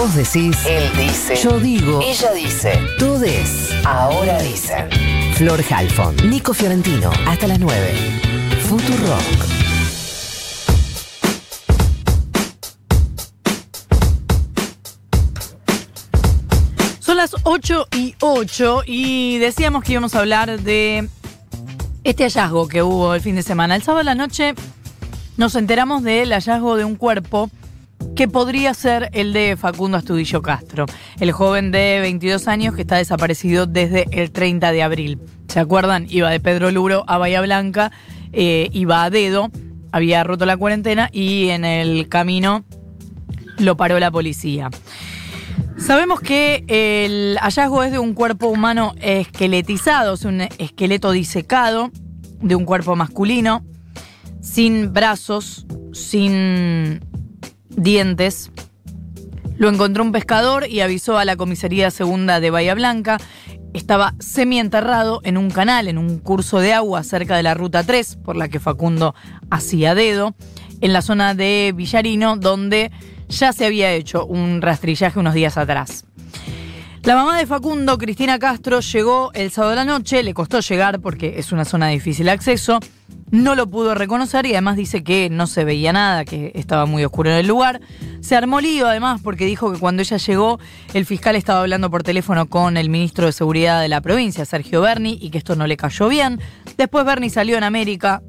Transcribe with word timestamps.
Vos 0.00 0.14
decís, 0.14 0.56
Él 0.66 0.90
dice. 0.96 1.36
yo 1.36 1.60
digo, 1.60 2.00
Ella 2.02 2.32
dice. 2.32 2.80
todes. 2.98 3.68
Ahora 3.84 4.40
dice. 4.40 4.88
Flor 5.34 5.62
Halfon, 5.70 6.16
Nico 6.30 6.54
Fiorentino, 6.54 7.10
hasta 7.26 7.46
las 7.46 7.60
9. 7.60 7.92
Futurock. 8.66 9.20
Son 17.00 17.18
las 17.18 17.36
8 17.42 17.88
y 17.94 18.14
8 18.20 18.84
y 18.86 19.36
decíamos 19.36 19.84
que 19.84 19.92
íbamos 19.92 20.14
a 20.14 20.20
hablar 20.20 20.60
de 20.62 21.10
este 22.04 22.22
hallazgo 22.24 22.68
que 22.68 22.82
hubo 22.82 23.14
el 23.14 23.20
fin 23.20 23.36
de 23.36 23.42
semana. 23.42 23.76
El 23.76 23.82
sábado 23.82 24.00
a 24.00 24.04
la 24.04 24.14
noche 24.14 24.54
nos 25.36 25.54
enteramos 25.56 26.02
del 26.02 26.32
hallazgo 26.32 26.76
de 26.76 26.86
un 26.86 26.96
cuerpo 26.96 27.50
que 28.20 28.28
podría 28.28 28.74
ser 28.74 29.08
el 29.14 29.32
de 29.32 29.56
Facundo 29.56 29.96
Astudillo 29.96 30.42
Castro, 30.42 30.84
el 31.20 31.32
joven 31.32 31.70
de 31.70 32.00
22 32.00 32.48
años 32.48 32.74
que 32.74 32.82
está 32.82 32.96
desaparecido 32.96 33.64
desde 33.64 34.08
el 34.10 34.30
30 34.30 34.72
de 34.72 34.82
abril. 34.82 35.18
¿Se 35.48 35.58
acuerdan? 35.58 36.04
Iba 36.06 36.28
de 36.28 36.38
Pedro 36.38 36.70
Luro 36.70 37.02
a 37.06 37.16
Bahía 37.16 37.40
Blanca, 37.40 37.92
eh, 38.34 38.68
iba 38.74 39.04
a 39.04 39.08
dedo, 39.08 39.50
había 39.90 40.22
roto 40.22 40.44
la 40.44 40.58
cuarentena 40.58 41.08
y 41.10 41.48
en 41.48 41.64
el 41.64 42.10
camino 42.10 42.62
lo 43.56 43.78
paró 43.78 43.98
la 43.98 44.10
policía. 44.10 44.68
Sabemos 45.78 46.20
que 46.20 46.62
el 46.68 47.38
hallazgo 47.40 47.84
es 47.84 47.90
de 47.90 48.00
un 48.00 48.12
cuerpo 48.12 48.48
humano 48.48 48.92
esqueletizado, 49.00 50.12
es 50.12 50.26
un 50.26 50.42
esqueleto 50.42 51.12
disecado 51.12 51.90
de 52.42 52.54
un 52.54 52.66
cuerpo 52.66 52.96
masculino, 52.96 53.64
sin 54.42 54.92
brazos, 54.92 55.64
sin 55.94 57.00
dientes. 57.70 58.50
Lo 59.56 59.68
encontró 59.68 60.02
un 60.02 60.12
pescador 60.12 60.66
y 60.68 60.80
avisó 60.80 61.18
a 61.18 61.24
la 61.24 61.36
comisaría 61.36 61.90
segunda 61.90 62.40
de 62.40 62.50
Bahía 62.50 62.74
Blanca. 62.74 63.18
Estaba 63.74 64.14
semienterrado 64.18 65.20
en 65.22 65.36
un 65.36 65.50
canal, 65.50 65.86
en 65.88 65.98
un 65.98 66.18
curso 66.18 66.60
de 66.60 66.72
agua 66.72 67.04
cerca 67.04 67.36
de 67.36 67.42
la 67.42 67.54
ruta 67.54 67.84
3, 67.84 68.16
por 68.24 68.36
la 68.36 68.48
que 68.48 68.58
Facundo 68.58 69.14
hacía 69.50 69.94
dedo, 69.94 70.34
en 70.80 70.92
la 70.92 71.02
zona 71.02 71.34
de 71.34 71.72
Villarino, 71.76 72.36
donde 72.36 72.90
ya 73.28 73.52
se 73.52 73.66
había 73.66 73.92
hecho 73.92 74.26
un 74.26 74.60
rastrillaje 74.62 75.18
unos 75.18 75.34
días 75.34 75.56
atrás. 75.56 76.04
La 77.02 77.14
mamá 77.14 77.38
de 77.38 77.46
Facundo, 77.46 77.96
Cristina 77.96 78.38
Castro, 78.38 78.80
llegó 78.80 79.30
el 79.32 79.50
sábado 79.50 79.70
de 79.70 79.76
la 79.76 79.84
noche, 79.86 80.22
le 80.22 80.34
costó 80.34 80.60
llegar 80.60 81.00
porque 81.00 81.38
es 81.38 81.50
una 81.50 81.64
zona 81.64 81.86
de 81.86 81.94
difícil 81.94 82.28
acceso, 82.28 82.78
no 83.30 83.54
lo 83.54 83.70
pudo 83.70 83.94
reconocer 83.94 84.46
y 84.46 84.52
además 84.52 84.76
dice 84.76 85.04
que 85.04 85.30
no 85.30 85.46
se 85.46 85.64
veía 85.64 85.92
nada, 85.92 86.24
que 86.24 86.50
estaba 86.54 86.86
muy 86.86 87.04
oscuro 87.04 87.30
en 87.30 87.36
el 87.36 87.46
lugar. 87.46 87.80
Se 88.20 88.36
armó 88.36 88.60
lío 88.60 88.88
además 88.88 89.20
porque 89.22 89.46
dijo 89.46 89.72
que 89.72 89.78
cuando 89.78 90.02
ella 90.02 90.16
llegó 90.16 90.58
el 90.94 91.06
fiscal 91.06 91.36
estaba 91.36 91.60
hablando 91.60 91.90
por 91.90 92.02
teléfono 92.02 92.46
con 92.46 92.76
el 92.76 92.90
ministro 92.90 93.26
de 93.26 93.32
Seguridad 93.32 93.80
de 93.80 93.88
la 93.88 94.00
provincia, 94.00 94.44
Sergio 94.44 94.80
Berni, 94.80 95.18
y 95.20 95.30
que 95.30 95.38
esto 95.38 95.54
no 95.54 95.66
le 95.66 95.76
cayó 95.76 96.08
bien. 96.08 96.40
Después 96.76 97.04
Berni 97.04 97.30
salió 97.30 97.56
en 97.56 97.64
América, 97.64 98.22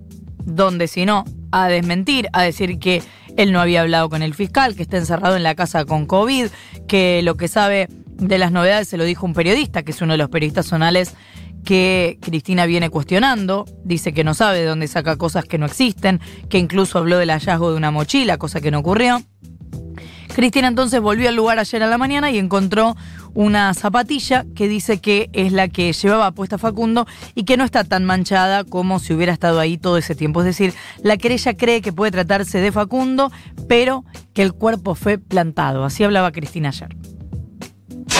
donde 0.46 0.88
si 0.88 1.06
no, 1.06 1.26
a 1.52 1.68
desmentir, 1.68 2.28
a 2.34 2.44
decir 2.44 2.78
que 2.80 3.02
él 3.38 3.52
no 3.52 3.60
había 3.60 3.82
hablado 3.82 4.10
con 4.10 4.22
el 4.22 4.34
fiscal, 4.34 4.76
que 4.76 4.84
está 4.84 4.98
encerrado 4.98 5.36
en 5.36 5.44
la 5.44 5.56
casa 5.56 5.86
con 5.86 6.06
COVID, 6.06 6.48
que 6.88 7.22
lo 7.24 7.38
que 7.38 7.48
sabe 7.48 7.88
de 8.08 8.38
las 8.38 8.52
novedades 8.52 8.88
se 8.88 8.98
lo 8.98 9.04
dijo 9.04 9.26
un 9.26 9.34
periodista, 9.34 9.84
que 9.84 9.92
es 9.92 10.02
uno 10.02 10.14
de 10.14 10.18
los 10.18 10.30
periodistas 10.30 10.68
zonales 10.68 11.16
que 11.64 12.18
Cristina 12.22 12.66
viene 12.66 12.90
cuestionando, 12.90 13.66
dice 13.84 14.14
que 14.14 14.24
no 14.24 14.34
sabe 14.34 14.60
de 14.60 14.66
dónde 14.66 14.88
saca 14.88 15.18
cosas 15.18 15.46
que 15.46 15.58
no 15.58 15.66
existen, 15.66 16.20
que 16.50 16.58
incluso 16.58 16.98
habló 16.98 17.18
del 17.18 17.30
hallazgo 17.30 17.72
de 17.72 17.78
una 17.78 17.92
mochila, 17.92 18.38
cosa 18.38 18.62
que 18.62 18.72
no 18.72 18.80
ocurrió. 18.80 19.22
Cristina 20.34 20.68
entonces 20.68 21.02
volvió 21.02 21.30
al 21.30 21.36
lugar 21.36 21.60
ayer 21.60 21.84
a 21.84 21.88
la 21.88 21.98
mañana 21.98 22.32
y 22.32 22.38
encontró 22.38 22.96
una 23.34 23.74
zapatilla 23.74 24.46
que 24.56 24.68
dice 24.68 25.00
que 25.00 25.30
es 25.34 25.52
la 25.52 25.68
que 25.68 25.92
llevaba 25.92 26.32
puesta 26.32 26.58
Facundo 26.58 27.06
y 27.36 27.44
que 27.44 27.58
no 27.58 27.64
está 27.64 27.84
tan 27.84 28.06
manchada 28.06 28.64
como 28.64 29.00
si 29.00 29.14
hubiera 29.14 29.34
estado 29.34 29.60
ahí 29.60 29.78
todo 29.78 29.98
ese 29.98 30.16
tiempo. 30.16 30.42
Es 30.42 30.46
decir, 30.46 30.74
la 31.04 31.18
querella 31.18 31.56
cree 31.56 31.82
que 31.82 31.94
puede 31.94 32.12
tratarse 32.12 32.60
de 32.60 32.72
Facundo, 32.72 33.32
pero 33.68 34.06
que 34.34 34.42
el 34.42 34.54
cuerpo 34.54 34.96
fue 34.96 35.18
plantado. 35.18 35.84
Así 35.84 36.04
hablaba 36.04 36.32
Cristina 36.32 36.70
ayer. 36.70 36.96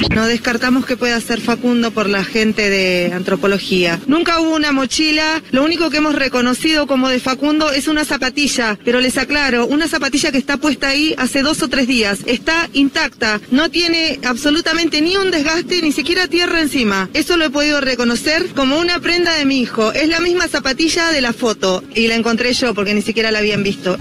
No 0.10 0.26
descartamos 0.26 0.86
que 0.86 0.98
pueda 0.98 1.20
ser 1.22 1.40
Facundo 1.40 1.92
por 1.92 2.10
la 2.10 2.24
gente 2.24 2.70
de 2.70 3.12
antropología. 3.14 4.00
Nunca 4.08 4.40
hubo 4.40 4.56
una 4.56 4.72
mochila, 4.72 5.42
lo 5.52 5.64
único 5.64 5.90
que 5.90 5.98
hemos 5.98 6.16
reconocido 6.16 6.88
como 6.88 7.10
de 7.10 7.20
Facundo 7.20 7.72
es 7.72 7.88
una 7.88 8.04
zapatilla, 8.04 8.78
pero 8.84 9.00
les 9.00 9.18
aclaro, 9.18 9.66
una 9.68 9.88
zapatilla 9.88 10.32
que 10.32 10.38
está 10.38 10.58
puesta 10.58 10.90
ahí 10.90 11.16
hace 11.18 11.42
dos 11.42 11.62
o 11.64 11.68
tres 11.68 11.88
días, 11.88 12.20
está 12.26 12.70
intacta, 12.74 13.40
no 13.52 13.70
tiene 13.70 14.20
absolutamente 14.26 15.02
ni 15.02 15.16
un 15.16 15.32
desgaste, 15.32 15.82
ni 15.82 15.92
siquiera 15.92 16.28
tierra 16.28 16.62
encima. 16.62 17.10
Eso 17.14 17.38
lo 17.38 17.46
he 17.46 17.50
podido 17.50 17.82
reconocer 17.82 18.48
como 18.56 18.80
una 18.80 19.00
prenda 19.00 19.36
de 19.36 19.46
mi 19.46 19.62
hijo. 19.62 19.94
Es 19.94 20.10
la 20.10 20.20
misma 20.20 20.48
zapatilla 20.48 21.12
de 21.12 21.22
la 21.22 21.34
foto 21.34 21.84
y 21.96 22.08
la 22.08 22.16
encontré 22.16 22.54
yo 22.54 22.74
porque 22.74 22.94
ni 22.94 23.02
siquiera 23.02 23.32
la 23.32 23.40
habían 23.40 23.64
visto. 23.64 23.98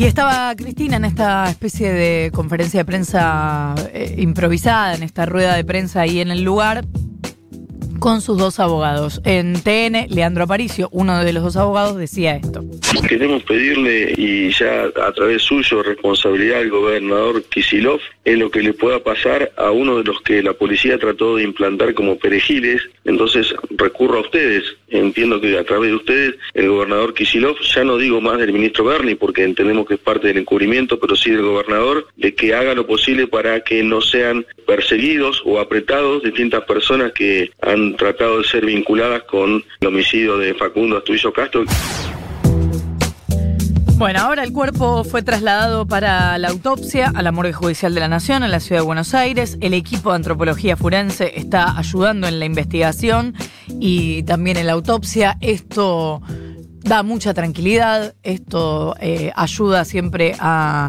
Y 0.00 0.06
estaba 0.06 0.56
Cristina 0.56 0.96
en 0.96 1.04
esta 1.04 1.50
especie 1.50 1.92
de 1.92 2.30
conferencia 2.32 2.80
de 2.80 2.84
prensa 2.86 3.74
eh, 3.92 4.14
improvisada, 4.16 4.94
en 4.94 5.02
esta 5.02 5.26
rueda 5.26 5.54
de 5.56 5.62
prensa 5.62 6.00
ahí 6.00 6.20
en 6.22 6.30
el 6.30 6.42
lugar, 6.42 6.86
con 8.00 8.22
sus 8.22 8.38
dos 8.38 8.58
abogados. 8.58 9.20
En 9.24 9.62
TN, 9.62 10.08
Leandro 10.08 10.44
Aparicio, 10.44 10.88
uno 10.90 11.22
de 11.22 11.32
los 11.32 11.42
dos 11.42 11.56
abogados, 11.56 11.96
decía 11.96 12.36
esto. 12.36 12.64
Queremos 13.06 13.42
pedirle, 13.44 14.14
y 14.16 14.50
ya 14.50 14.84
a 15.06 15.12
través 15.12 15.42
suyo, 15.42 15.82
responsabilidad 15.82 16.60
al 16.60 16.70
gobernador 16.70 17.44
Kisilov 17.44 18.00
en 18.24 18.38
lo 18.40 18.50
que 18.50 18.62
le 18.62 18.72
pueda 18.72 19.00
pasar 19.00 19.52
a 19.56 19.70
uno 19.70 19.98
de 19.98 20.04
los 20.04 20.20
que 20.22 20.42
la 20.42 20.54
policía 20.54 20.98
trató 20.98 21.36
de 21.36 21.44
implantar 21.44 21.94
como 21.94 22.16
perejiles. 22.16 22.82
Entonces 23.04 23.54
recurro 23.70 24.18
a 24.18 24.22
ustedes. 24.22 24.64
Entiendo 24.88 25.40
que 25.40 25.56
a 25.56 25.64
través 25.64 25.90
de 25.90 25.96
ustedes, 25.96 26.34
el 26.54 26.68
gobernador 26.68 27.14
Kisilov, 27.14 27.56
ya 27.60 27.84
no 27.84 27.96
digo 27.96 28.20
más 28.20 28.38
del 28.38 28.52
ministro 28.52 28.84
Berni, 28.84 29.14
porque 29.14 29.44
entendemos 29.44 29.86
que 29.86 29.94
es 29.94 30.00
parte 30.00 30.28
del 30.28 30.38
encubrimiento, 30.38 30.98
pero 30.98 31.14
sí 31.14 31.30
del 31.30 31.42
gobernador, 31.42 32.08
de 32.16 32.34
que 32.34 32.54
haga 32.54 32.74
lo 32.74 32.86
posible 32.86 33.26
para 33.26 33.60
que 33.60 33.82
no 33.82 34.00
sean 34.00 34.46
perseguidos 34.66 35.42
o 35.44 35.58
apretados 35.58 36.22
distintas 36.22 36.64
personas 36.64 37.12
que 37.12 37.50
han 37.60 37.89
tratado 37.96 38.38
de 38.38 38.44
ser 38.44 38.64
vinculadas 38.64 39.22
con 39.24 39.62
el 39.80 39.86
homicidio 39.86 40.38
de 40.38 40.54
Facundo 40.54 40.98
Astudillo 40.98 41.32
Castro. 41.32 41.64
Bueno, 44.00 44.20
ahora 44.20 44.44
el 44.44 44.52
cuerpo 44.54 45.04
fue 45.04 45.22
trasladado 45.22 45.86
para 45.86 46.38
la 46.38 46.48
autopsia 46.48 47.12
a 47.14 47.22
la 47.22 47.32
morgue 47.32 47.52
judicial 47.52 47.92
de 47.94 48.00
la 48.00 48.08
Nación 48.08 48.42
en 48.42 48.50
la 48.50 48.58
ciudad 48.58 48.80
de 48.80 48.86
Buenos 48.86 49.12
Aires. 49.12 49.58
El 49.60 49.74
equipo 49.74 50.08
de 50.08 50.16
antropología 50.16 50.74
forense 50.74 51.38
está 51.38 51.76
ayudando 51.76 52.26
en 52.26 52.38
la 52.38 52.46
investigación 52.46 53.34
y 53.78 54.22
también 54.22 54.56
en 54.56 54.68
la 54.68 54.72
autopsia. 54.72 55.36
Esto 55.42 56.22
da 56.82 57.02
mucha 57.02 57.34
tranquilidad, 57.34 58.14
esto 58.22 58.94
eh, 59.00 59.32
ayuda 59.36 59.84
siempre 59.84 60.34
a, 60.40 60.88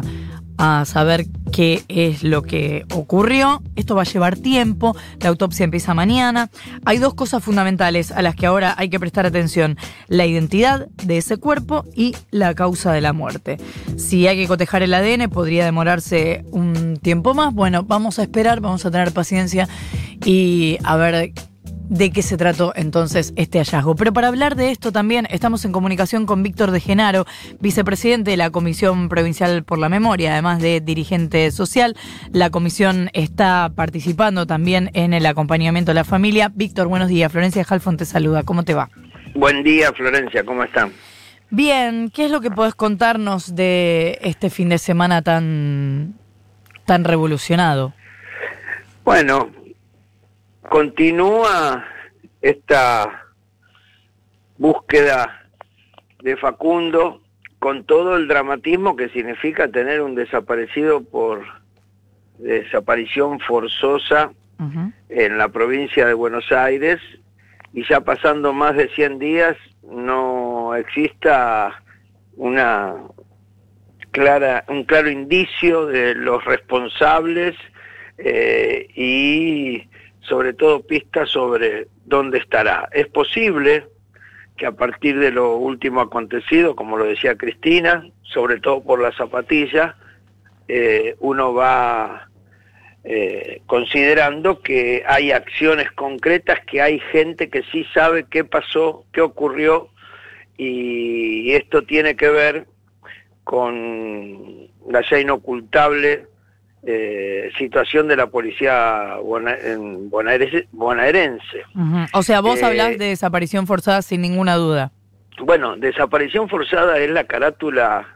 a 0.58 0.84
saber 0.84 1.26
qué 1.52 1.84
es 1.88 2.22
lo 2.22 2.42
que 2.42 2.84
ocurrió. 2.92 3.62
Esto 3.76 3.94
va 3.94 4.02
a 4.02 4.06
llevar 4.06 4.36
tiempo, 4.36 4.96
la 5.20 5.28
autopsia 5.28 5.64
empieza 5.64 5.94
mañana. 5.94 6.50
Hay 6.84 6.98
dos 6.98 7.14
cosas 7.14 7.42
fundamentales 7.42 8.10
a 8.10 8.22
las 8.22 8.34
que 8.34 8.46
ahora 8.46 8.74
hay 8.76 8.88
que 8.88 8.98
prestar 8.98 9.26
atención. 9.26 9.76
La 10.08 10.26
identidad 10.26 10.88
de 11.04 11.18
ese 11.18 11.36
cuerpo 11.36 11.84
y 11.94 12.16
la 12.30 12.54
causa 12.54 12.92
de 12.92 13.00
la 13.00 13.12
muerte. 13.12 13.58
Si 13.96 14.26
hay 14.26 14.36
que 14.36 14.48
cotejar 14.48 14.82
el 14.82 14.94
ADN 14.94 15.30
podría 15.30 15.64
demorarse 15.64 16.44
un 16.50 16.96
tiempo 16.96 17.34
más. 17.34 17.52
Bueno, 17.52 17.84
vamos 17.84 18.18
a 18.18 18.22
esperar, 18.22 18.60
vamos 18.60 18.84
a 18.86 18.90
tener 18.90 19.12
paciencia 19.12 19.68
y 20.24 20.78
a 20.84 20.96
ver 20.96 21.32
de 21.92 22.10
qué 22.10 22.22
se 22.22 22.38
trató 22.38 22.72
entonces 22.74 23.34
este 23.36 23.58
hallazgo. 23.58 23.94
Pero 23.94 24.14
para 24.14 24.28
hablar 24.28 24.56
de 24.56 24.70
esto 24.70 24.92
también 24.92 25.26
estamos 25.30 25.64
en 25.66 25.72
comunicación 25.72 26.24
con 26.24 26.42
Víctor 26.42 26.70
de 26.70 26.80
Genaro, 26.80 27.26
vicepresidente 27.60 28.30
de 28.30 28.38
la 28.38 28.50
Comisión 28.50 29.10
Provincial 29.10 29.62
por 29.62 29.78
la 29.78 29.90
Memoria, 29.90 30.32
además 30.32 30.62
de 30.62 30.80
dirigente 30.80 31.50
social. 31.50 31.94
La 32.32 32.48
comisión 32.48 33.10
está 33.12 33.70
participando 33.74 34.46
también 34.46 34.90
en 34.94 35.12
el 35.12 35.26
acompañamiento 35.26 35.90
de 35.90 35.96
la 35.96 36.04
familia. 36.04 36.50
Víctor, 36.54 36.88
buenos 36.88 37.08
días. 37.08 37.30
Florencia 37.30 37.66
Halfon 37.68 37.98
te 37.98 38.06
saluda. 38.06 38.42
¿Cómo 38.42 38.62
te 38.62 38.72
va? 38.72 38.88
Buen 39.34 39.62
día, 39.62 39.92
Florencia, 39.92 40.44
¿cómo 40.44 40.62
están? 40.64 40.92
Bien, 41.50 42.10
¿qué 42.10 42.24
es 42.24 42.30
lo 42.30 42.40
que 42.40 42.50
podés 42.50 42.74
contarnos 42.74 43.54
de 43.54 44.18
este 44.22 44.48
fin 44.48 44.70
de 44.70 44.78
semana 44.78 45.20
tan, 45.20 46.14
tan 46.86 47.04
revolucionado? 47.04 47.92
Bueno, 49.04 49.50
continúa 50.72 51.84
esta 52.40 53.26
búsqueda 54.56 55.44
de 56.22 56.34
Facundo 56.38 57.20
con 57.58 57.84
todo 57.84 58.16
el 58.16 58.26
dramatismo 58.26 58.96
que 58.96 59.10
significa 59.10 59.68
tener 59.68 60.00
un 60.00 60.14
desaparecido 60.14 61.04
por 61.04 61.44
desaparición 62.38 63.38
forzosa 63.40 64.32
en 65.10 65.36
la 65.36 65.48
provincia 65.50 66.06
de 66.06 66.14
Buenos 66.14 66.50
Aires 66.50 67.02
y 67.74 67.86
ya 67.86 68.00
pasando 68.00 68.54
más 68.54 68.74
de 68.74 68.88
100 68.88 69.18
días 69.18 69.58
no 69.82 70.74
exista 70.74 71.82
una 72.34 72.94
clara, 74.10 74.64
un 74.68 74.84
claro 74.84 75.10
indicio 75.10 75.84
de 75.84 76.14
los 76.14 76.42
responsables 76.46 77.56
eh, 78.16 78.86
y 78.96 79.86
sobre 80.22 80.52
todo 80.52 80.82
pistas 80.82 81.30
sobre 81.30 81.88
dónde 82.04 82.38
estará. 82.38 82.88
Es 82.92 83.06
posible 83.08 83.86
que 84.56 84.66
a 84.66 84.72
partir 84.72 85.18
de 85.18 85.30
lo 85.30 85.56
último 85.56 86.00
acontecido, 86.00 86.76
como 86.76 86.96
lo 86.96 87.04
decía 87.04 87.36
Cristina, 87.36 88.06
sobre 88.22 88.60
todo 88.60 88.82
por 88.82 89.00
la 89.00 89.12
zapatilla, 89.12 89.96
eh, 90.68 91.16
uno 91.20 91.52
va 91.52 92.28
eh, 93.04 93.62
considerando 93.66 94.60
que 94.60 95.02
hay 95.06 95.32
acciones 95.32 95.90
concretas, 95.92 96.60
que 96.66 96.80
hay 96.80 97.00
gente 97.10 97.50
que 97.50 97.62
sí 97.72 97.84
sabe 97.92 98.26
qué 98.30 98.44
pasó, 98.44 99.04
qué 99.12 99.20
ocurrió, 99.20 99.88
y 100.56 101.52
esto 101.52 101.82
tiene 101.82 102.14
que 102.14 102.28
ver 102.28 102.66
con 103.42 104.68
la 104.88 105.02
ya 105.10 105.18
inocultable 105.18 106.26
eh, 106.84 107.50
situación 107.56 108.08
de 108.08 108.16
la 108.16 108.26
policía 108.26 109.16
bonaerense. 110.72 111.64
O 112.12 112.22
sea, 112.22 112.40
vos 112.40 112.62
hablas 112.62 112.98
de 112.98 113.06
desaparición 113.06 113.66
forzada 113.66 114.02
sin 114.02 114.20
ninguna 114.20 114.56
duda. 114.56 114.90
Bueno, 115.40 115.76
desaparición 115.76 116.48
forzada 116.48 116.98
es 116.98 117.10
la 117.10 117.24
carátula 117.24 118.06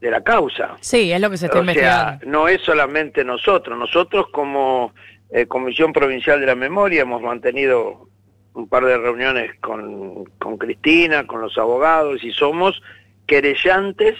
de 0.00 0.10
la 0.10 0.22
causa. 0.22 0.76
Sí, 0.80 1.12
es 1.12 1.20
lo 1.20 1.30
que 1.30 1.36
se 1.36 1.46
está 1.46 1.60
o 1.60 1.64
Sea, 1.64 2.18
no 2.26 2.48
es 2.48 2.60
solamente 2.62 3.24
nosotros. 3.24 3.78
Nosotros 3.78 4.26
como 4.32 4.92
eh, 5.30 5.46
Comisión 5.46 5.92
Provincial 5.92 6.40
de 6.40 6.46
la 6.46 6.54
Memoria 6.54 7.02
hemos 7.02 7.22
mantenido 7.22 8.08
un 8.54 8.68
par 8.68 8.84
de 8.84 8.98
reuniones 8.98 9.58
con, 9.60 10.24
con 10.38 10.58
Cristina, 10.58 11.26
con 11.26 11.40
los 11.40 11.56
abogados 11.56 12.22
y 12.22 12.32
somos 12.32 12.82
querellantes 13.26 14.16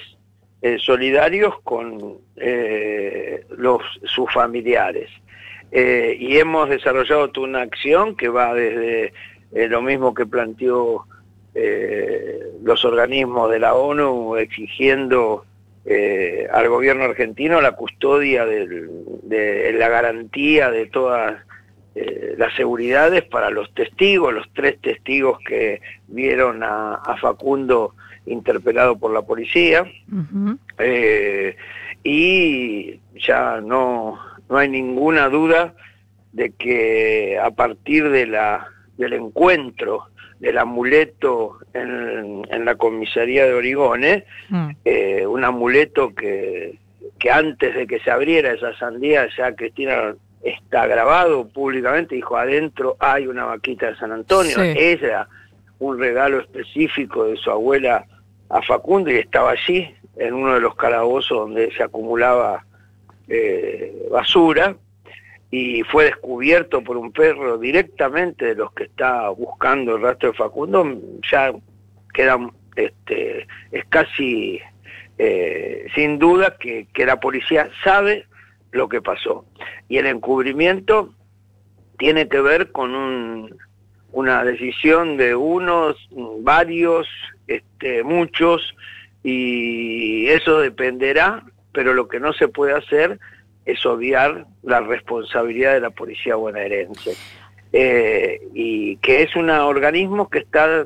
eh, 0.63 0.79
solidarios 0.79 1.55
con 1.63 2.19
eh, 2.37 3.45
los, 3.57 3.83
sus 4.05 4.33
familiares. 4.33 5.11
y 5.73 6.37
hemos 6.37 6.69
desarrollado 6.69 7.31
toda 7.31 7.49
una 7.49 7.63
acción 7.63 8.15
que 8.15 8.29
va 8.29 8.55
desde 8.55 9.13
lo 9.53 9.81
mismo 9.83 10.15
que 10.15 10.27
planteó 10.27 11.07
los 12.63 12.85
organismos 12.85 13.51
de 13.51 13.59
la 13.59 13.75
ONU 13.75 14.37
exigiendo 14.37 15.45
eh, 15.85 16.47
al 16.53 16.69
gobierno 16.69 17.05
argentino 17.05 17.61
la 17.61 17.73
custodia 17.73 18.47
de 18.47 19.75
la 19.77 19.89
garantía 19.89 20.71
de 20.71 20.87
todas 20.87 21.43
eh, 21.95 22.37
las 22.39 22.55
seguridades 22.55 23.23
para 23.25 23.51
los 23.51 23.75
testigos, 23.75 24.33
los 24.33 24.47
tres 24.55 24.81
testigos 24.81 25.39
que 25.41 25.83
vieron 26.07 26.63
a, 26.63 27.03
Facundo 27.21 27.95
interpelado 28.27 28.97
por 28.99 29.13
la 29.13 29.23
policía. 29.23 29.85
Eh, 30.79 31.57
y 32.05 33.01
ya 33.15 33.61
no, 33.61 34.19
no 34.49 34.57
hay 34.57 34.69
ninguna 34.69 35.29
duda 35.29 35.75
de 36.33 36.51
que 36.51 37.39
a 37.39 37.51
partir 37.51 38.09
de 38.11 38.27
la, 38.27 38.67
del 38.97 39.13
encuentro 39.13 40.07
del 40.41 40.59
amuleto 40.59 41.59
en, 41.73 42.65
la 42.65 42.75
comisaría 42.75 43.45
de 43.45 43.55
Origones, 43.55 44.25
mm. 44.49 44.71
eh, 44.85 45.27
un 45.27 45.45
amuleto 45.45 46.13
que, 46.15 46.79
que 47.19 47.31
antes 47.31 47.75
de 47.77 47.87
que 47.87 48.01
se 48.01 48.11
abriera 48.11 48.53
esa 48.53 48.77
sandía 48.77 49.29
ya 49.37 49.55
Cristina 49.55 50.15
está 50.43 50.89
grabado 50.89 51.47
públicamente, 51.49 52.17
dijo 52.17 52.37
adentro 52.37 52.97
hay 52.99 53.29
una 53.29 53.45
vaquita 53.45 53.87
de 53.87 53.97
San 53.97 54.11
Antonio, 54.11 54.61
era 54.61 55.29
un 55.79 55.99
regalo 56.01 56.41
específico 56.41 57.25
de 57.25 57.37
su 57.37 57.51
abuela 57.51 58.05
a 58.53 58.61
Facundo 58.63 59.11
y 59.11 59.17
estaba 59.17 59.53
allí 59.53 59.93
en 60.17 60.35
uno 60.35 60.55
de 60.55 60.61
los 60.61 60.77
calabozos 60.77 61.39
donde 61.39 61.73
se 61.73 61.83
acumulaba 61.83 62.65
eh, 63.29 64.07
basura 64.11 64.77
y 65.51 65.83
fue 65.85 66.05
descubierto 66.05 66.85
por 66.85 66.99
un 66.99 67.13
perro 67.13 67.57
directamente 67.57 68.45
de 68.47 68.55
los 68.55 68.73
que 68.73 68.85
está 68.85 69.31
buscando 69.31 69.97
el 69.97 70.03
rastro 70.03 70.33
de 70.33 70.37
Facundo, 70.37 70.87
ya 71.31 71.53
queda, 72.13 72.39
este, 72.77 73.47
es 73.71 73.85
casi 73.89 74.61
eh, 75.17 75.87
sin 75.95 76.19
duda 76.19 76.57
que, 76.59 76.87
que 76.93 77.07
la 77.07 77.21
policía 77.21 77.71
sabe 77.83 78.27
lo 78.71 78.89
que 78.89 79.01
pasó. 79.01 79.47
Y 79.89 79.97
el 79.97 80.07
encubrimiento 80.07 81.15
tiene 81.99 82.29
que 82.29 82.41
ver 82.41 82.71
con 82.71 82.95
un, 82.95 83.59
una 84.13 84.45
decisión 84.45 85.17
de 85.17 85.35
unos, 85.35 85.97
varios, 86.41 87.09
este, 87.47 88.03
muchos, 88.03 88.75
y 89.23 90.29
eso 90.29 90.61
dependerá, 90.61 91.45
pero 91.73 91.95
lo 91.95 92.09
que 92.09 92.21
no 92.21 92.33
se 92.33 92.49
puede 92.49 92.75
hacer 92.75 93.19
es 93.65 93.85
obviar 93.87 94.47
la 94.63 94.81
responsabilidad 94.81 95.75
de 95.75 95.81
la 95.81 95.91
policía 95.91 96.37
bonaerense. 96.37 97.17
Eh, 97.73 98.41
y 98.53 98.97
que 98.97 99.23
es 99.23 99.35
un 99.35 99.49
organismo 99.49 100.29
que 100.29 100.41
está 100.41 100.85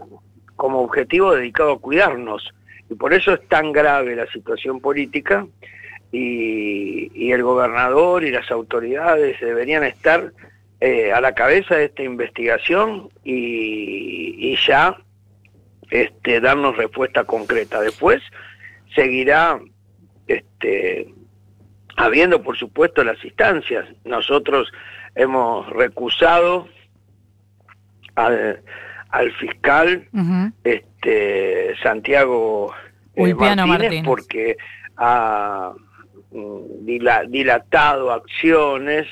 como 0.55 0.81
objetivo 0.81 1.35
dedicado 1.35 1.73
a 1.73 1.79
cuidarnos. 1.79 2.55
Y 2.89 2.95
por 2.95 3.13
eso 3.13 3.33
es 3.33 3.47
tan 3.49 3.73
grave 3.73 4.15
la 4.15 4.27
situación 4.29 4.81
política 4.81 5.47
y, 6.13 7.31
el 7.33 7.43
gobernador 7.43 8.25
y 8.25 8.31
las 8.31 8.51
autoridades 8.51 9.39
deberían 9.41 9.85
estar 9.85 10.33
eh, 10.81 11.13
a 11.13 11.21
la 11.21 11.35
cabeza 11.35 11.77
de 11.77 11.87
esta 11.87 12.03
investigación 12.03 13.09
y, 13.25 14.53
y 14.53 14.57
ya 14.67 14.97
este, 15.91 16.41
darnos 16.41 16.77
respuesta 16.77 17.25
concreta. 17.25 17.81
Después 17.81 18.23
seguirá 18.95 19.61
este, 20.27 21.15
habiendo 21.97 22.43
por 22.43 22.57
supuesto 22.57 23.05
las 23.05 23.23
instancias. 23.25 23.87
Nosotros 24.05 24.73
hemos 25.15 25.69
recusado 25.71 26.69
al, 28.15 28.63
fiscal 29.39 30.09
este, 30.65 31.75
Santiago 31.83 32.73
eh, 33.15 33.35
Martínez, 33.35 34.03
porque 34.05 34.57
ha 34.97 35.73
mm, 36.33 36.85
dilatado 37.29 38.13
acciones, 38.13 39.07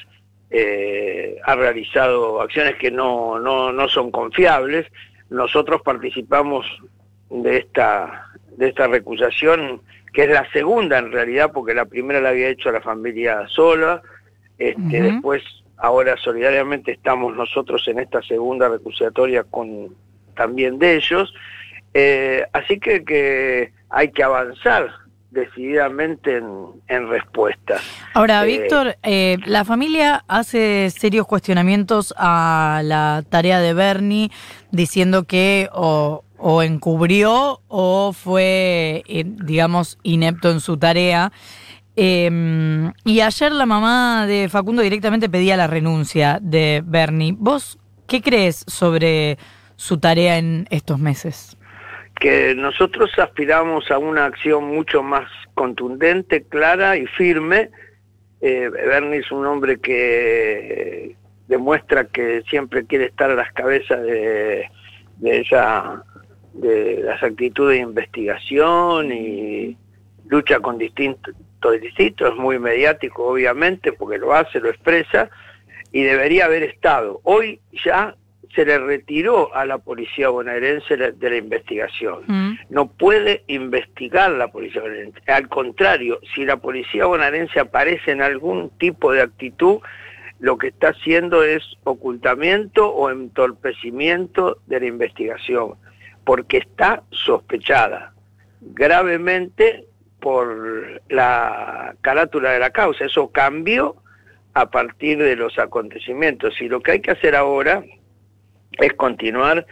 eh, 0.56 1.36
ha 1.42 1.56
realizado 1.56 2.40
acciones 2.40 2.76
que 2.76 2.88
no, 2.88 3.40
no, 3.40 3.72
no 3.72 3.88
son 3.88 4.12
confiables. 4.12 4.86
Nosotros 5.28 5.82
participamos 5.82 6.64
de 7.28 7.56
esta, 7.56 8.30
de 8.56 8.68
esta 8.68 8.86
recusación 8.86 9.80
que 10.12 10.22
es 10.22 10.30
la 10.30 10.48
segunda 10.52 10.98
en 10.98 11.10
realidad, 11.10 11.50
porque 11.52 11.74
la 11.74 11.86
primera 11.86 12.20
la 12.20 12.28
había 12.28 12.48
hecho 12.48 12.70
la 12.70 12.80
familia 12.80 13.48
sola, 13.48 14.00
este, 14.56 15.02
después 15.02 15.42
ahora 15.76 16.16
solidariamente 16.18 16.92
estamos 16.92 17.34
nosotros 17.34 17.88
en 17.88 17.98
esta 17.98 18.22
segunda 18.22 18.68
recusatoria 18.68 19.42
con 19.42 19.92
también 20.36 20.78
de 20.78 20.94
ellos, 20.94 21.34
eh, 21.94 22.46
así 22.52 22.78
que, 22.78 23.04
que 23.04 23.72
hay 23.90 24.12
que 24.12 24.22
avanzar 24.22 24.88
decididamente 25.34 26.38
en, 26.38 27.08
respuestas. 27.08 27.82
Ahora, 28.14 28.44
eh, 28.44 28.46
Víctor, 28.46 28.96
eh, 29.02 29.36
la 29.44 29.64
familia 29.64 30.24
hace 30.28 30.90
serios 30.90 31.26
cuestionamientos 31.26 32.14
a 32.16 32.80
la 32.84 33.22
tarea 33.28 33.60
de 33.60 33.74
Bernie, 33.74 34.30
diciendo 34.70 35.24
que 35.24 35.68
o, 35.72 36.24
o 36.38 36.62
encubrió 36.62 37.60
o 37.68 38.12
fue, 38.12 39.02
eh, 39.06 39.24
digamos, 39.26 39.98
inepto 40.02 40.50
en 40.50 40.60
su 40.60 40.76
tarea. 40.76 41.32
Em, 41.96 42.92
y 43.04 43.20
ayer 43.20 43.52
la 43.52 43.66
mamá 43.66 44.26
de 44.26 44.48
Facundo 44.48 44.82
directamente 44.82 45.28
pedía 45.28 45.56
la 45.56 45.66
renuncia 45.66 46.38
de 46.42 46.82
Bernie. 46.84 47.34
¿Vos 47.38 47.78
qué 48.06 48.20
crees 48.20 48.64
sobre 48.66 49.38
su 49.76 49.98
tarea 49.98 50.38
en 50.38 50.66
estos 50.70 50.98
meses? 50.98 51.56
Que 52.14 52.54
nosotros 52.54 53.10
aspiramos 53.18 53.90
a 53.90 53.98
una 53.98 54.26
acción 54.26 54.64
mucho 54.64 55.02
más 55.02 55.28
contundente, 55.54 56.44
clara 56.44 56.96
y 56.96 57.06
firme. 57.06 57.70
Eh, 58.40 58.68
Bernie 58.70 59.20
es 59.20 59.30
un 59.32 59.46
hombre 59.46 59.78
que 59.78 61.16
demuestra 61.48 62.04
que 62.04 62.42
siempre 62.48 62.86
quiere 62.86 63.06
estar 63.06 63.30
a 63.30 63.34
las 63.34 63.52
cabezas 63.52 64.02
de, 64.02 64.68
esa 65.22 66.04
de 66.52 67.02
las 67.02 67.22
actitudes 67.22 67.76
de 67.76 67.82
investigación 67.82 69.12
y 69.12 69.76
lucha 70.26 70.60
con 70.60 70.78
distintos 70.78 71.34
distintos, 71.80 72.32
es 72.32 72.36
muy 72.36 72.58
mediático 72.58 73.26
obviamente 73.26 73.92
porque 73.92 74.18
lo 74.18 74.34
hace, 74.34 74.60
lo 74.60 74.68
expresa 74.68 75.30
y 75.92 76.02
debería 76.02 76.46
haber 76.46 76.62
estado. 76.62 77.20
Hoy 77.22 77.60
ya 77.84 78.14
se 78.54 78.64
le 78.64 78.78
retiró 78.78 79.54
a 79.54 79.64
la 79.64 79.78
policía 79.78 80.28
bonaerense 80.28 80.96
de 80.96 81.30
la 81.30 81.36
investigación. 81.36 82.22
Mm. 82.26 82.58
No 82.70 82.86
puede 82.88 83.44
investigar 83.46 84.30
la 84.30 84.48
policía 84.48 84.82
bonaerense. 84.82 85.20
Al 85.26 85.48
contrario, 85.48 86.20
si 86.34 86.44
la 86.44 86.56
policía 86.56 87.06
bonaerense 87.06 87.60
aparece 87.60 88.12
en 88.12 88.22
algún 88.22 88.70
tipo 88.78 89.12
de 89.12 89.22
actitud, 89.22 89.78
lo 90.40 90.58
que 90.58 90.68
está 90.68 90.88
haciendo 90.88 91.42
es 91.42 91.62
ocultamiento 91.84 92.88
o 92.88 93.10
entorpecimiento 93.10 94.58
de 94.66 94.80
la 94.80 94.86
investigación 94.86 95.74
porque 96.24 96.58
está 96.58 97.02
sospechada 97.10 98.12
gravemente 98.60 99.84
por 100.20 101.02
la 101.08 101.94
carátula 102.00 102.52
de 102.52 102.58
la 102.58 102.70
causa, 102.70 103.04
eso 103.04 103.28
cambió 103.28 103.96
a 104.54 104.70
partir 104.70 105.18
de 105.18 105.36
los 105.36 105.58
acontecimientos 105.58 106.60
y 106.60 106.68
lo 106.68 106.80
que 106.80 106.92
hay 106.92 107.00
que 107.00 107.10
hacer 107.10 107.36
ahora 107.36 107.84
es 108.78 108.92
continuar 108.94 109.66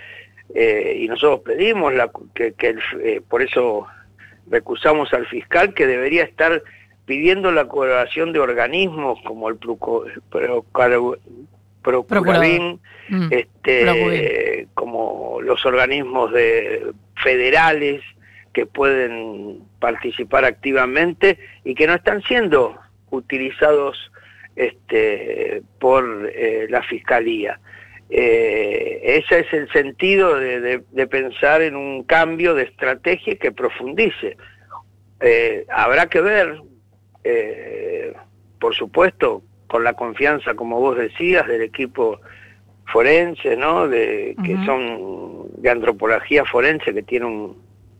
eh, 0.55 0.99
y 1.01 1.09
nosotros 1.09 1.41
pedimos 1.41 1.95
la, 1.95 2.11
que, 2.35 2.55
eh, 2.59 3.21
por 3.29 3.43
eso 3.43 3.87
recusamos 4.51 5.13
al 5.15 5.27
fiscal 5.27 5.73
que 5.73 5.87
debería 5.87 6.25
estar 6.25 6.63
pidiendo 7.07 7.51
la 7.53 7.67
colaboración 7.67 8.33
de 8.33 8.41
organismos 8.41 9.19
como 9.25 9.49
el 9.49 9.57
Procuradín, 11.83 12.81
mm, 13.09 13.29
este, 13.31 14.69
como 14.75 15.41
los 15.43 15.65
organismos 15.65 16.33
de 16.33 16.93
federales 17.17 18.03
que 18.53 18.67
pueden 18.67 19.61
participar 19.79 20.45
activamente 20.45 21.39
y 21.65 21.75
que 21.75 21.87
no 21.87 21.95
están 21.95 22.23
siendo 22.23 22.79
utilizados 23.11 24.13
este, 24.57 25.63
por 25.79 26.31
eh, 26.35 26.67
la 26.69 26.83
fiscalía. 26.83 27.59
Eh, 28.15 29.01
ese 29.03 29.41
es 29.41 29.53
el 29.55 29.73
sentido 29.73 30.37
de, 30.37 31.07
pensar 31.11 31.63
en 31.63 31.75
un 31.75 32.03
cambio 32.03 32.55
de 32.55 32.65
estrategia 32.65 33.37
que 33.37 33.53
profundice. 33.53 34.37
Eh, 35.19 35.65
habrá 35.71 36.07
que 36.09 36.21
ver, 36.21 36.61
eh, 37.25 38.13
por 38.61 38.75
supuesto, 38.75 39.43
con 39.67 39.83
la 39.83 39.95
confianza, 39.95 40.53
como 40.53 40.79
vos 40.79 40.99
decías, 40.99 41.47
del 41.47 41.63
equipo 41.63 42.21
forense, 42.85 43.57
¿no? 43.57 43.89
De, 43.89 44.37
que 44.45 44.57
son 44.67 45.47
de 45.63 45.71
antropología 45.71 46.45
forense, 46.45 46.93
que 46.93 47.03
tiene 47.03 47.25
un 47.25 47.57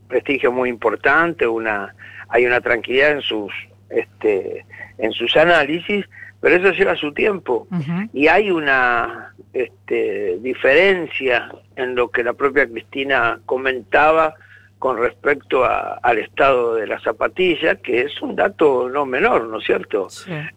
prestigio 0.09 0.53
muy 0.53 0.69
importante, 0.69 1.47
una, 1.47 1.95
hay 2.29 2.45
una 2.45 2.61
tranquilidad 2.61 3.13
en 3.13 3.23
sus, 3.23 3.51
este, 3.89 4.67
en 4.99 5.13
sus 5.13 5.35
análisis, 5.39 6.05
pero 6.43 6.57
eso 6.57 6.73
lleva 6.73 6.97
su 6.97 7.15
tiempo. 7.15 7.67
Y 8.13 8.27
hay 8.27 8.51
una 8.51 9.32
este, 9.53 10.39
diferencia 10.41 11.51
en 11.77 11.95
lo 11.95 12.11
que 12.11 12.25
la 12.25 12.33
propia 12.33 12.67
Cristina 12.67 13.41
comentaba 13.45 14.35
con 14.79 14.99
respecto 14.99 15.65
al 15.65 16.19
estado 16.19 16.75
de 16.75 16.89
la 16.89 16.99
zapatilla, 17.01 17.77
que 17.77 18.01
es 18.01 18.21
un 18.21 18.35
dato 18.35 18.89
no 18.89 19.07
menor, 19.07 19.47
¿no 19.47 19.59
es 19.59 19.65
cierto? 19.65 20.09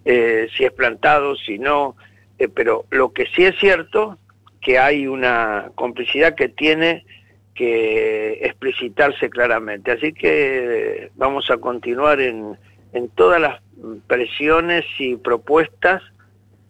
Eh, 0.04 0.48
si 0.58 0.66
es 0.66 0.72
plantado, 0.72 1.36
si 1.36 1.60
no, 1.60 1.96
eh, 2.40 2.48
pero 2.48 2.86
lo 2.90 3.14
que 3.14 3.28
sí 3.28 3.46
es 3.46 3.56
cierto, 3.60 4.18
que 4.62 4.80
hay 4.80 5.06
una 5.06 5.70
complicidad 5.76 6.34
que 6.34 6.50
tiene 6.50 7.06
que 7.54 8.40
explicitarse 8.42 9.30
claramente. 9.30 9.92
Así 9.92 10.12
que 10.12 11.12
vamos 11.14 11.52
a 11.52 11.58
continuar 11.58 12.20
en, 12.20 12.58
en 12.94 13.10
todas 13.10 13.40
las 13.40 13.62
presiones 14.08 14.86
y 14.98 15.18
propuestas 15.18 16.02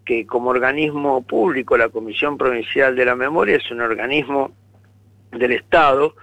que 0.05 0.25
como 0.25 0.51
organismo 0.51 1.23
público, 1.23 1.77
la 1.77 1.89
Comisión 1.89 2.37
Provincial 2.37 2.95
de 2.95 3.05
la 3.05 3.15
Memoria 3.15 3.57
es 3.57 3.71
un 3.71 3.81
organismo 3.81 4.51
del 5.31 5.53
Estado, 5.53 6.15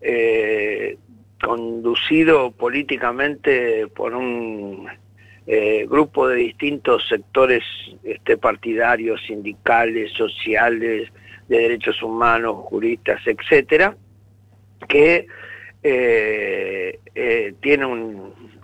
eh, 0.00 0.98
conducido 1.40 2.50
políticamente 2.50 3.86
por 3.88 4.14
un 4.14 4.88
eh, 5.46 5.86
grupo 5.88 6.28
de 6.28 6.36
distintos 6.36 7.08
sectores 7.08 7.62
este, 8.02 8.36
partidarios, 8.36 9.22
sindicales, 9.26 10.12
sociales, 10.12 11.08
de 11.48 11.58
derechos 11.58 12.02
humanos, 12.02 12.56
juristas, 12.66 13.20
etcétera, 13.26 13.96
que 14.88 15.26
eh, 15.82 17.54
tiene 17.60 17.86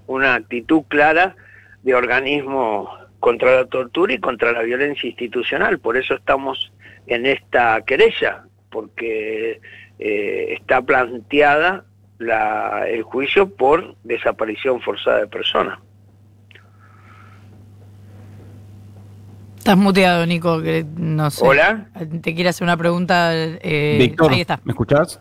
una 0.06 0.35
actitud 0.35 0.82
clara 0.88 1.35
de 1.82 1.94
organismo 1.94 3.05
contra 3.20 3.56
la 3.56 3.66
tortura 3.66 4.14
y 4.14 4.18
contra 4.18 4.52
la 4.52 4.62
violencia 4.62 5.08
institucional. 5.08 5.78
Por 5.78 5.96
eso 5.96 6.14
estamos 6.14 6.73
en 7.06 7.26
esta 7.26 7.82
querella, 7.85 8.44
porque 8.70 9.61
eh, 9.99 10.54
está 10.58 10.82
planteada 10.82 11.85
la, 12.18 12.88
el 12.88 13.02
juicio 13.02 13.49
por 13.54 13.94
desaparición 14.04 14.80
forzada 14.80 15.20
de 15.20 15.26
personas. 15.28 15.78
Estás 19.58 19.76
muteado, 19.78 20.25
Nico, 20.26 20.62
que 20.62 20.87
no 20.96 21.28
sé. 21.28 21.44
Hola. 21.44 21.88
Te 22.23 22.35
quiero 22.37 22.50
hacer 22.50 22.62
una 22.64 22.76
pregunta. 22.76 23.32
Eh, 23.35 23.96
Víctor, 23.99 24.32
ahí 24.32 24.42
está. 24.42 24.61
¿me 24.62 24.70
escuchás? 24.70 25.20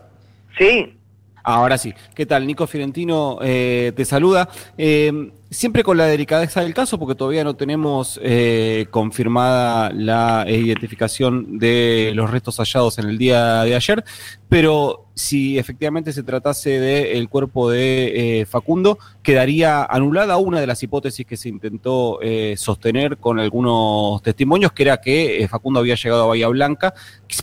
Sí. 0.56 0.96
Ahora 1.42 1.76
sí. 1.78 1.92
¿Qué 2.14 2.26
tal? 2.26 2.46
Nico 2.46 2.66
Fiorentino 2.68 3.38
eh, 3.42 3.92
te 3.96 4.04
saluda. 4.04 4.48
Eh, 4.78 5.32
siempre 5.50 5.82
con 5.82 5.96
la 5.96 6.06
delicadeza 6.06 6.60
del 6.60 6.74
caso, 6.74 6.98
porque 6.98 7.14
todavía 7.14 7.44
no 7.44 7.54
tenemos 7.54 8.18
eh, 8.22 8.86
confirmada 8.90 9.90
la 9.92 10.44
identificación 10.48 11.58
de 11.58 12.12
los 12.14 12.30
restos 12.30 12.56
hallados 12.58 12.98
en 12.98 13.08
el 13.08 13.18
día 13.18 13.62
de 13.62 13.74
ayer, 13.74 14.04
pero 14.48 15.06
si 15.16 15.58
efectivamente 15.58 16.12
se 16.12 16.22
tratase 16.22 16.78
del 16.78 17.30
cuerpo 17.30 17.70
de 17.70 18.40
eh, 18.40 18.46
Facundo, 18.46 18.98
quedaría 19.22 19.82
anulada 19.82 20.36
una 20.36 20.60
de 20.60 20.66
las 20.66 20.82
hipótesis 20.82 21.24
que 21.24 21.38
se 21.38 21.48
intentó 21.48 22.20
eh, 22.20 22.54
sostener 22.58 23.16
con 23.16 23.40
algunos 23.40 24.20
testimonios, 24.20 24.72
que 24.72 24.82
era 24.82 25.00
que 25.00 25.42
eh, 25.42 25.48
Facundo 25.48 25.80
había 25.80 25.94
llegado 25.94 26.24
a 26.24 26.26
Bahía 26.26 26.48
Blanca, 26.48 26.92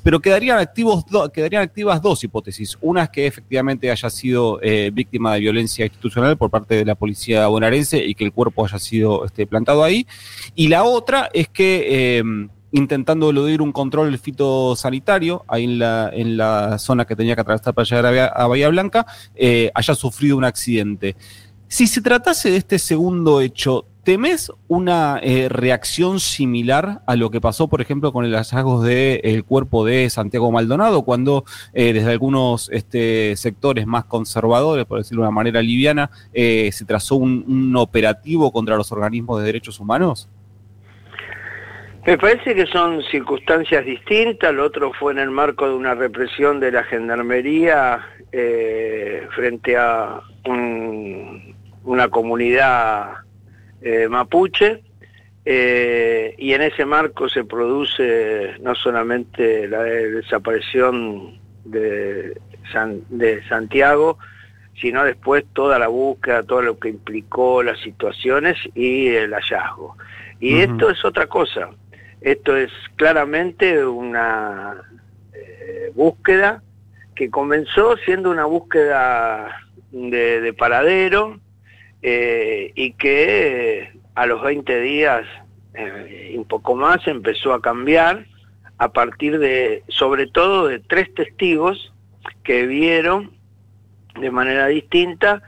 pero 0.03 0.19
quedarían, 0.19 0.59
activos 0.59 1.03
quedarían 1.33 1.63
activas 1.63 1.99
dos 1.99 2.23
hipótesis. 2.23 2.77
Una 2.79 3.05
es 3.05 3.09
que 3.09 3.25
efectivamente 3.25 3.89
haya 3.89 4.09
sido 4.09 4.59
víctima 4.93 5.33
de 5.33 5.39
violencia 5.39 5.85
institucional 5.85 6.37
por 6.37 6.49
parte 6.49 6.75
de 6.75 6.85
la 6.85 6.95
policía 6.95 7.47
bonaerense 7.47 7.92
y 7.97 8.15
que 8.15 8.23
el 8.23 8.31
cuerpo 8.31 8.65
haya 8.65 8.79
sido 8.79 9.25
este, 9.25 9.45
plantado 9.45 9.83
ahí, 9.83 10.07
y 10.55 10.67
la 10.67 10.83
otra 10.83 11.29
es 11.33 11.49
que 11.49 12.23
intentando 12.73 13.29
eludir 13.29 13.61
un 13.61 13.71
control 13.71 14.17
fitosanitario 14.17 15.45
ahí 15.47 15.63
en 15.63 15.79
la, 15.79 16.09
en 16.11 16.37
la 16.37 16.79
zona 16.79 17.05
que 17.05 17.15
tenía 17.15 17.35
que 17.35 17.41
atravesar 17.41 17.73
para 17.73 17.85
llegar 17.85 18.33
a, 18.35 18.47
Bahía 18.47 18.67
Blanca, 18.69 19.05
eh, 19.35 19.71
haya 19.75 19.95
sufrido 19.95 20.35
un 20.35 20.43
accidente. 20.43 21.15
Si 21.67 21.85
se 21.85 22.01
tratase 22.01 22.49
de 22.49 22.57
este 22.57 22.79
segundo 22.79 23.41
hecho, 23.41 23.85
¿temes 24.03 24.51
una 24.67 25.19
eh, 25.21 25.47
reacción 25.49 26.19
similar 26.19 27.01
a 27.07 27.15
lo 27.15 27.29
que 27.31 27.41
pasó, 27.41 27.67
por 27.67 27.81
ejemplo, 27.81 28.11
con 28.11 28.25
el 28.25 28.33
hallazgo 28.33 28.83
del 28.83 29.43
cuerpo 29.43 29.85
de 29.85 30.09
Santiago 30.09 30.51
Maldonado, 30.51 31.03
cuando 31.03 31.45
eh, 31.73 31.93
desde 31.93 32.11
algunos 32.11 32.69
este, 32.71 33.35
sectores 33.35 33.85
más 33.87 34.05
conservadores, 34.05 34.85
por 34.85 34.99
decirlo 34.99 35.23
de 35.23 35.27
una 35.27 35.35
manera 35.35 35.61
liviana, 35.61 36.09
se 36.33 36.85
trazó 36.85 37.15
un 37.15 37.75
operativo 37.77 38.51
contra 38.51 38.75
los 38.75 38.91
organismos 38.91 39.39
de 39.39 39.45
derechos 39.45 39.79
humanos? 39.79 40.29
Me 42.05 42.17
parece 42.17 42.53
que 42.53 42.65
son 42.65 43.01
circunstancias 43.03 43.85
distintas, 43.85 44.53
lo 44.53 44.65
otro 44.65 44.91
fue 44.91 45.13
en 45.13 45.19
el 45.19 45.31
marco 45.31 45.69
de 45.69 45.73
una 45.73 45.95
represión 45.95 46.59
de 46.59 46.69
la 46.69 46.83
gendarmería 46.83 48.01
eh, 48.33 49.25
frente 49.33 49.77
a 49.77 50.19
una 51.85 52.09
comunidad 52.09 53.22
eh, 53.83 54.07
mapuche, 54.09 54.81
eh, 55.45 56.35
y 56.37 56.53
en 56.53 56.61
ese 56.61 56.85
marco 56.85 57.27
se 57.27 57.43
produce 57.43 58.55
no 58.61 58.75
solamente 58.75 59.67
la 59.67 59.83
desaparición 59.83 61.39
de, 61.65 62.39
de 63.09 63.43
Santiago, 63.49 64.17
sino 64.79 65.03
después 65.03 65.45
toda 65.53 65.77
la 65.79 65.87
búsqueda, 65.87 66.43
todo 66.43 66.61
lo 66.61 66.79
que 66.79 66.89
implicó 66.89 67.61
las 67.61 67.79
situaciones 67.81 68.57
y 68.73 69.07
el 69.09 69.33
hallazgo. 69.33 69.97
Y 70.39 70.59
esto 70.59 70.89
es 70.89 71.03
otra 71.05 71.27
cosa, 71.27 71.69
esto 72.21 72.55
es 72.57 72.71
claramente 72.95 73.85
una 73.85 74.75
eh, 75.33 75.91
búsqueda 75.93 76.61
que 77.15 77.29
comenzó 77.29 77.95
siendo 77.97 78.31
una 78.31 78.45
búsqueda 78.45 79.61
de, 79.91 80.53
paradero 80.57 81.39
eh, 82.03 82.71
y 82.75 82.93
que 82.93 83.91
a 84.13 84.25
los 84.27 84.41
20 84.43 84.81
días 84.81 85.25
eh, 85.73 86.31
y 86.33 86.37
un 86.37 86.45
poco 86.45 86.75
más 86.75 87.07
empezó 87.07 87.53
a 87.53 87.61
cambiar 87.61 88.25
a 88.77 88.91
partir 88.91 89.39
de, 89.39 89.83
sobre 89.87 90.27
todo, 90.27 90.67
de 90.67 90.79
tres 90.79 91.13
testigos 91.15 91.93
que 92.43 92.67
vieron 92.67 93.31
de 94.19 94.29
manera 94.29 94.67
distinta 94.67 95.41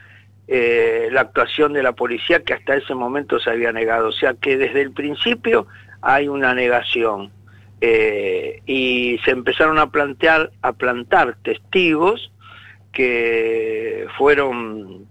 la 0.48 1.22
actuación 1.22 1.74
de 1.74 1.82
la 1.82 1.94
policía 1.94 2.44
que 2.44 2.54
hasta 2.54 2.76
ese 2.76 2.94
momento 2.94 3.40
se 3.40 3.50
había 3.50 3.72
negado. 3.72 4.10
O 4.10 4.12
sea 4.12 4.36
que 4.36 4.58
desde 4.58 4.82
el 4.82 4.92
principio 4.92 5.68
hay 6.02 6.28
una 6.28 6.54
negación. 6.54 7.32
Eh, 7.82 8.62
y 8.66 9.20
se 9.26 9.32
empezaron 9.32 9.80
a 9.80 9.92
plantear, 9.92 10.52
a 10.62 10.74
plantar 10.74 11.36
testigos 11.44 12.32
que 12.94 14.08
fueron, 14.18 15.08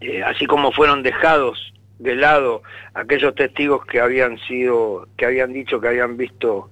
eh, 0.00 0.22
así 0.22 0.46
como 0.46 0.72
fueron 0.72 1.02
dejados 1.02 1.72
de 1.98 2.14
lado 2.14 2.62
aquellos 2.94 3.34
testigos 3.34 3.84
que 3.86 4.00
habían 4.00 4.38
sido, 4.38 5.08
que 5.16 5.26
habían 5.26 5.52
dicho 5.52 5.80
que 5.80 5.88
habían 5.88 6.16
visto 6.16 6.70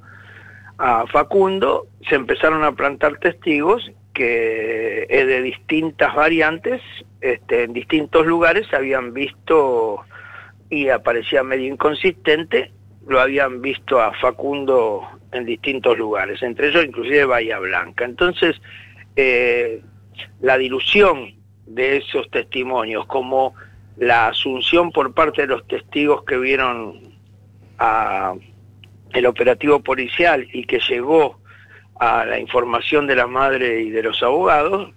a 0.79 1.07
Facundo, 1.07 1.87
se 2.09 2.15
empezaron 2.15 2.63
a 2.65 2.73
plantar 2.73 3.19
testigos 3.19 3.91
que 4.17 5.07
es 5.11 5.27
de 5.27 5.43
distintas 5.43 6.15
variantes, 6.15 6.81
este, 7.21 7.65
en 7.65 7.75
distintos 7.75 8.25
lugares 8.25 8.67
habían 8.73 9.13
visto, 9.13 10.01
y 10.71 10.89
aparecía 10.89 11.43
medio 11.43 11.71
inconsistente, 11.71 12.73
lo 13.07 13.21
habían 13.21 13.61
visto 13.61 14.01
a 14.01 14.15
Facundo 14.15 15.03
en 15.33 15.45
distintos 15.45 15.99
lugares, 15.99 16.43
entre 16.43 16.69
ellos 16.69 16.87
inclusive 16.87 17.27
Bahía 17.27 17.59
Blanca. 17.59 18.07
Entonces, 18.07 18.57
eh, 19.17 19.83
la 20.41 20.57
dilución 20.57 21.36
de 21.67 21.99
esos 21.99 22.31
testimonios, 22.31 23.07
como 23.07 23.55
la 23.97 24.29
asunción 24.29 24.91
por 24.93 25.15
parte 25.15 25.43
de 25.43 25.49
los 25.49 25.67
testigos 25.67 26.25
que 26.25 26.37
vieron 26.37 27.01
a 27.79 28.35
el 29.13 29.27
operativo 29.27 29.81
policial 29.81 30.47
y 30.53 30.65
que 30.65 30.81
llegó 30.81 31.39
a 31.99 32.25
la 32.25 32.39
información 32.39 33.07
de 33.07 33.17
la 33.17 33.27
madre 33.27 33.81
y 33.81 33.91
de 33.91 34.03
los 34.03 34.23
abogados, 34.23 34.91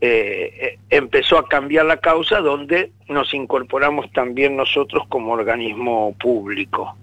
eh, 0.00 0.52
eh, 0.60 0.78
empezó 0.90 1.38
a 1.38 1.48
cambiar 1.48 1.86
la 1.86 1.96
causa 1.96 2.38
donde 2.38 2.92
nos 3.08 3.34
incorporamos 3.34 4.10
también 4.12 4.56
nosotros 4.56 5.04
como 5.08 5.32
organismo 5.32 6.14
público, 6.20 6.96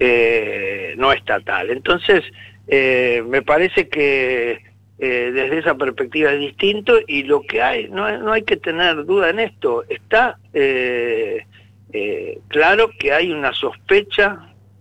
eh, 0.00 0.94
no 0.96 1.12
estatal. 1.12 1.70
Entonces, 1.70 2.24
me 2.66 3.42
parece 3.42 3.88
que 3.88 4.64
desde 5.06 5.58
esa 5.58 5.74
perspectiva 5.74 6.32
es 6.32 6.40
distinto 6.40 6.94
y 7.06 7.24
lo 7.24 7.42
que 7.42 7.60
hay, 7.60 7.88
no, 7.88 8.18
no 8.18 8.32
hay 8.32 8.42
que 8.42 8.56
tener 8.56 9.04
duda 9.04 9.30
en 9.30 9.40
esto, 9.40 9.84
está 9.88 10.38
claro 12.48 12.90
que 12.98 13.12
hay 13.12 13.32
una 13.32 13.52
sospecha 13.52 14.38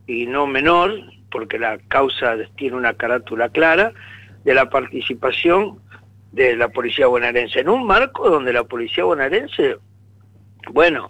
y 0.08 0.28
no 0.28 0.48
menor 0.48 0.94
porque 1.32 1.58
la 1.58 1.80
causa 1.88 2.36
tiene 2.56 2.76
una 2.76 2.94
carátula 2.94 3.50
clara, 3.50 3.94
de 4.44 4.54
la 4.54 4.70
participación 4.70 5.80
de 6.32 6.56
la 6.56 6.70
policía 6.70 7.08
bonaerense, 7.08 7.60
en 7.60 7.70
un 7.70 7.86
marco 7.86 8.30
donde 8.30 8.54
la 8.54 8.64
policía 8.64 9.04
bonaerense, 9.04 9.78
bueno, 10.72 11.08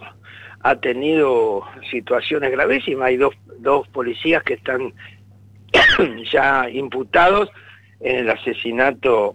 ha 0.60 0.76
tenido 0.76 1.64
situaciones 1.90 2.50
gravísimas, 2.50 3.08
hay 3.08 3.16
dos, 3.16 3.34
dos 3.58 3.86
policías 3.88 4.42
que 4.42 4.54
están 4.54 4.92
ya 6.32 6.68
imputados 6.70 7.50
en 8.02 8.16
el 8.16 8.30
asesinato 8.30 9.34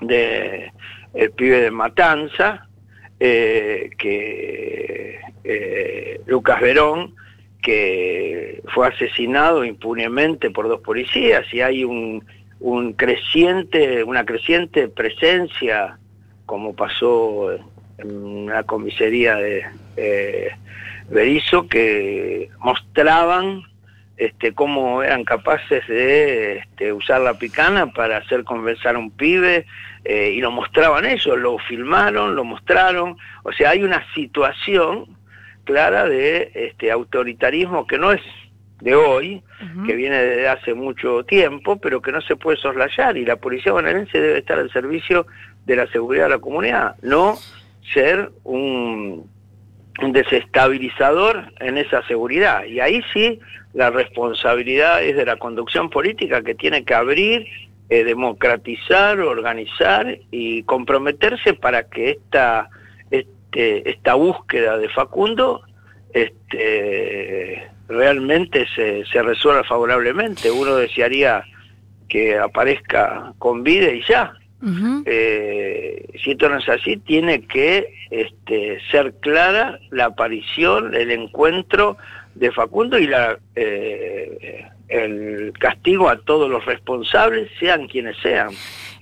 de 0.00 0.72
el 1.14 1.30
pibe 1.32 1.62
de 1.62 1.70
Matanza, 1.70 2.68
eh, 3.20 3.90
que 3.98 5.18
eh, 5.44 6.20
Lucas 6.26 6.60
Verón, 6.60 7.14
que 7.62 8.62
fue 8.72 8.86
asesinado 8.86 9.64
impunemente 9.64 10.50
por 10.50 10.68
dos 10.68 10.80
policías 10.80 11.52
y 11.52 11.60
hay 11.60 11.84
un, 11.84 12.24
un 12.60 12.92
creciente, 12.92 14.04
una 14.04 14.24
creciente 14.24 14.88
presencia, 14.88 15.98
como 16.46 16.74
pasó 16.74 17.50
en 17.98 18.46
la 18.46 18.62
comisaría 18.62 19.36
de 19.36 19.64
eh, 19.96 20.50
Berizo, 21.10 21.66
que 21.66 22.50
mostraban 22.60 23.62
este, 24.18 24.52
cómo 24.52 25.02
eran 25.02 25.24
capaces 25.24 25.86
de 25.86 26.58
este, 26.58 26.92
usar 26.92 27.20
la 27.20 27.34
picana 27.34 27.92
para 27.92 28.18
hacer 28.18 28.44
conversar 28.44 28.96
a 28.96 28.98
un 28.98 29.10
pibe, 29.12 29.64
eh, 30.04 30.32
y 30.34 30.40
lo 30.40 30.50
mostraban 30.50 31.06
ellos, 31.06 31.38
lo 31.38 31.58
filmaron, 31.58 32.34
lo 32.34 32.44
mostraron, 32.44 33.16
o 33.44 33.52
sea, 33.52 33.70
hay 33.70 33.82
una 33.82 34.04
situación 34.14 35.06
clara 35.64 36.08
de 36.08 36.50
este 36.54 36.90
autoritarismo 36.90 37.86
que 37.86 37.98
no 37.98 38.12
es 38.12 38.22
de 38.80 38.94
hoy, 38.94 39.42
que 39.86 39.94
viene 39.94 40.16
desde 40.22 40.48
hace 40.48 40.74
mucho 40.74 41.24
tiempo, 41.24 41.76
pero 41.80 42.00
que 42.00 42.12
no 42.12 42.20
se 42.20 42.36
puede 42.36 42.56
soslayar 42.56 43.16
y 43.16 43.24
la 43.24 43.36
policía 43.36 43.72
bonaerense 43.72 44.20
debe 44.20 44.38
estar 44.38 44.58
al 44.58 44.72
servicio 44.72 45.26
de 45.66 45.76
la 45.76 45.86
seguridad 45.88 46.24
de 46.24 46.30
la 46.30 46.38
comunidad, 46.38 46.96
no 47.02 47.36
ser 47.92 48.30
un, 48.44 49.28
un 49.28 49.37
desestabilizador 50.00 51.52
en 51.60 51.78
esa 51.78 52.06
seguridad. 52.06 52.64
Y 52.64 52.80
ahí 52.80 53.02
sí 53.12 53.40
la 53.74 53.90
responsabilidad 53.90 55.02
es 55.02 55.16
de 55.16 55.26
la 55.26 55.36
conducción 55.36 55.90
política 55.90 56.42
que 56.42 56.54
tiene 56.54 56.84
que 56.84 56.94
abrir, 56.94 57.46
eh, 57.90 58.04
democratizar, 58.04 59.20
organizar 59.20 60.18
y 60.30 60.62
comprometerse 60.64 61.54
para 61.54 61.84
que 61.88 62.10
esta 62.10 62.68
este, 63.10 63.90
esta 63.90 64.14
búsqueda 64.14 64.76
de 64.76 64.88
Facundo 64.90 65.62
este, 66.12 67.66
realmente 67.88 68.66
se, 68.74 69.04
se 69.06 69.22
resuelva 69.22 69.64
favorablemente. 69.64 70.50
Uno 70.50 70.76
desearía 70.76 71.44
que 72.08 72.38
aparezca 72.38 73.32
con 73.38 73.62
vida 73.62 73.90
y 73.90 74.02
ya. 74.06 74.34
Eh, 75.06 76.08
si 76.22 76.32
esto 76.32 76.48
no 76.48 76.58
es 76.58 76.68
así, 76.68 76.96
tiene 76.96 77.42
que 77.42 77.94
este, 78.10 78.80
ser 78.90 79.14
clara 79.20 79.78
la 79.90 80.06
aparición, 80.06 80.94
el 80.94 81.10
encuentro 81.10 81.96
de 82.34 82.50
Facundo 82.52 82.98
y 82.98 83.06
la, 83.06 83.38
eh, 83.54 84.66
el 84.88 85.52
castigo 85.58 86.08
a 86.08 86.18
todos 86.18 86.50
los 86.50 86.64
responsables, 86.64 87.50
sean 87.58 87.86
quienes 87.88 88.16
sean 88.22 88.50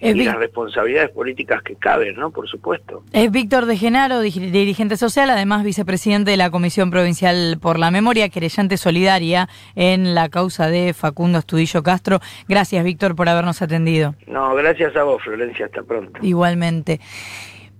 y 0.00 0.24
las 0.24 0.36
responsabilidades 0.36 1.10
políticas 1.10 1.62
que 1.62 1.74
caben, 1.76 2.16
¿no? 2.16 2.30
Por 2.30 2.48
supuesto. 2.48 3.02
Es 3.12 3.30
Víctor 3.30 3.66
de 3.66 3.76
Genaro, 3.76 4.20
dirigente 4.20 4.96
social, 4.96 5.30
además 5.30 5.64
vicepresidente 5.64 6.30
de 6.30 6.36
la 6.36 6.50
Comisión 6.50 6.90
Provincial 6.90 7.58
por 7.60 7.78
la 7.78 7.90
Memoria, 7.90 8.28
querellante 8.28 8.76
solidaria 8.76 9.48
en 9.74 10.14
la 10.14 10.28
causa 10.28 10.68
de 10.68 10.92
Facundo 10.94 11.38
Estudillo 11.38 11.82
Castro. 11.82 12.20
Gracias, 12.48 12.84
Víctor, 12.84 13.16
por 13.16 13.28
habernos 13.28 13.62
atendido. 13.62 14.14
No, 14.26 14.54
gracias 14.54 14.94
a 14.96 15.02
vos, 15.02 15.22
Florencia. 15.22 15.66
Hasta 15.66 15.82
pronto. 15.82 16.20
Igualmente. 16.22 17.00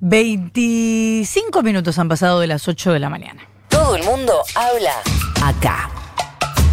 25 0.01 1.63
minutos 1.63 1.99
han 1.99 2.09
pasado 2.09 2.41
de 2.41 2.47
las 2.47 2.69
8 2.69 2.93
de 2.93 2.99
la 2.99 3.11
mañana. 3.11 3.43
Todo 3.69 3.97
el 3.97 4.05
mundo 4.05 4.33
habla 4.55 4.93
acá. 5.43 5.91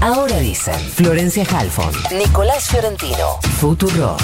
Ahora 0.03 0.37
dicen 0.39 0.77
Florencia 0.81 1.45
Halfon, 1.49 1.93
Nicolás 2.17 2.67
Fiorentino, 2.67 3.39
Futuro. 3.57 4.17